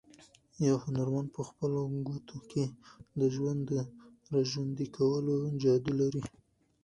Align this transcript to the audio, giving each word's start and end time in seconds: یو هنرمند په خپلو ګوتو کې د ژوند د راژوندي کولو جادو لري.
یو 0.67 0.75
هنرمند 0.85 1.27
په 1.35 1.41
خپلو 1.49 1.79
ګوتو 2.07 2.37
کې 2.51 2.65
د 3.19 3.21
ژوند 3.35 3.59
د 3.71 3.73
راژوندي 4.33 4.87
کولو 4.95 5.35
جادو 5.61 5.91
لري. 6.01 6.23